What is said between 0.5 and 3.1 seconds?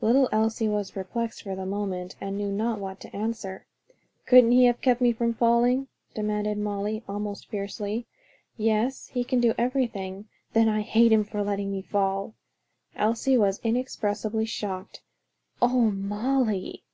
was perplexed for the moment, and knew not what